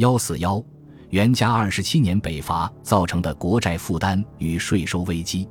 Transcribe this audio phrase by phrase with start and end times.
[0.00, 0.64] 幺四幺，
[1.10, 5.46] 元嘉二十七年北伐造成的国债负担与税收危机。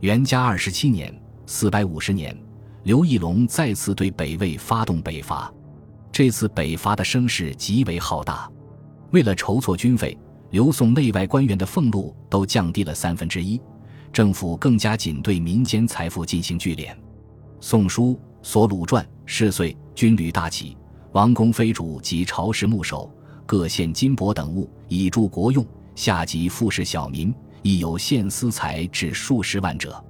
[0.00, 2.36] 元嘉二十七年（四百五十年），
[2.82, 5.48] 刘义隆再次对北魏发动北伐。
[6.10, 8.50] 这次北伐的声势极为浩大。
[9.12, 10.18] 为了筹措军费，
[10.50, 13.60] 刘宋内外官员的俸禄都降低了三分之一，
[14.12, 16.88] 政府更加紧对民间财富进行聚敛。
[17.60, 18.06] 《宋书·
[18.42, 20.76] 索鲁传》：是岁，军旅大起，
[21.12, 23.08] 王公妃主及朝士牧首
[23.46, 30.02] 各献金帛等物以助国用，下级富士小民亦有献私财至数十万者。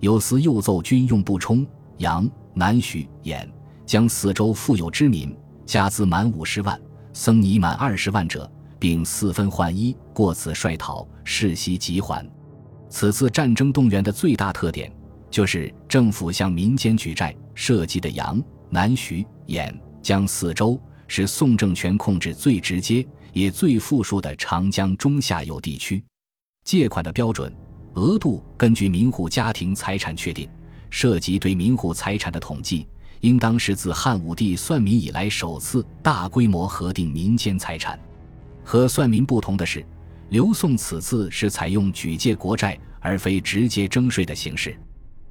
[0.00, 1.66] 有司又奏军用不充，
[1.98, 3.46] 杨、南许、兖
[3.84, 6.80] 将四州富有之民家资满五十万，
[7.12, 12.26] 僧尼满二十万者，并四分换一，过此率讨，世袭即还。
[12.88, 14.90] 此次战争动员的最大特点，
[15.30, 19.72] 就是政府向民间举债，涉及的杨、南徐、兖
[20.02, 20.80] 江四州。
[21.12, 26.00] 是宋政权控制最直接也最富庶的长江中下游地区，
[26.62, 27.52] 借款的标准
[27.94, 30.48] 额度根据民户家庭财产确定。
[30.88, 32.86] 涉及对民户财产的统计，
[33.22, 37.98] 应当是自汉武帝算民以来首次大规模核定民间财产。
[38.64, 39.84] 和算民不同的是，
[40.28, 44.76] 刘宋此次是采用举借国债而非直接征税的形式。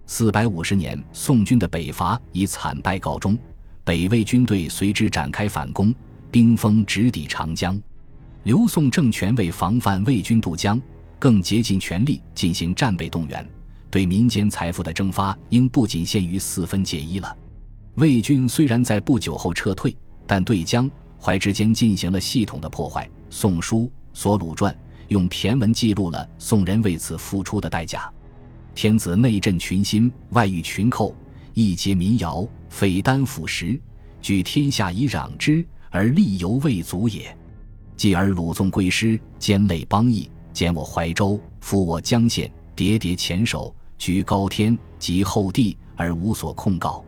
[0.07, 3.39] 四百五十年，宋军的北伐以惨败告终。
[3.89, 5.91] 北魏军队随之展开反攻，
[6.29, 7.75] 兵锋直抵长江。
[8.43, 10.79] 刘宋政权为防范魏军渡江，
[11.17, 13.43] 更竭尽全力进行战备动员，
[13.89, 17.35] 对民间财富的征发应不仅限于四分借一了。
[17.95, 20.87] 魏军虽然在不久后撤退，但对江
[21.19, 23.03] 淮之间进行了系统的破坏。
[23.31, 24.71] 《宋书·索鲁传》
[25.07, 28.07] 用骈文记录了宋人为此付出的代价：
[28.75, 31.15] 天子内镇群心，外御群寇。
[31.55, 33.79] 一结民谣，匪丹腐蚀，
[34.21, 37.35] 举天下以攘之，而力犹未足也。
[37.97, 47.03] 继而鲁纵贵师，兼累邦邑，兼我怀州，复我江县，叠叠前首，居高天及厚地，而无所控告。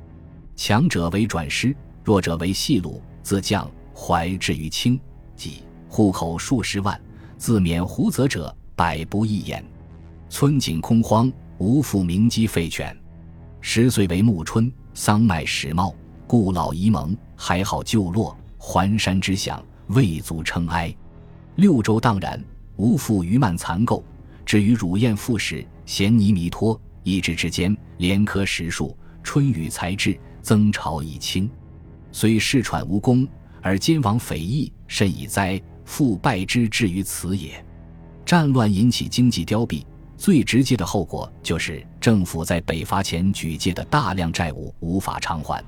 [0.55, 3.01] 强者为转师，弱者为细鲁。
[3.23, 4.99] 自将怀至于清，
[5.35, 6.99] 即户口数十万，
[7.37, 9.63] 自免胡泽者百不一言。
[10.27, 12.97] 村井空荒，无复名鸡废犬。
[13.61, 15.95] 十岁为暮春，桑麦始茂，
[16.27, 20.93] 故老遗蒙，还好旧落，环山之响，未足称哀。
[21.55, 22.43] 六州荡然，
[22.75, 24.03] 无复余蔓残垢。
[24.45, 31.49] 至于乳燕复始，咸泥弥脱，一之之间，连科十数，春雨才至，增潮已清。
[32.11, 33.25] 虽世喘无功，
[33.61, 35.59] 而兼往匪夷，甚以哉？
[35.85, 37.63] 复败之至于此也。
[38.25, 39.83] 战乱引起经济凋敝。
[40.21, 45.65] 最直接的后果就是政府在北伐前举借的大量债务无法偿还，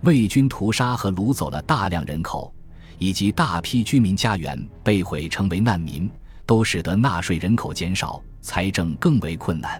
[0.00, 2.50] 魏军屠杀和掳走了大量人口，
[2.96, 6.10] 以及大批居民家园被毁成为难民，
[6.46, 9.78] 都使得纳税人口减少，财政更为困难。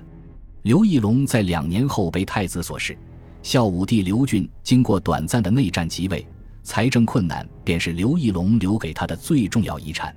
[0.60, 2.94] 刘义隆在两年后被太子所弑，
[3.42, 6.26] 孝武帝刘俊经过短暂的内战即位，
[6.62, 10.14] 财政困难便是刘义隆留给他的最重要遗产。